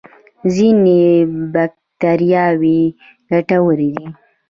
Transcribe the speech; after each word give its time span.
ځینې 0.53 1.01
بکتریاوې 1.53 2.81
ګټورې 3.31 3.89
دي 3.95 4.05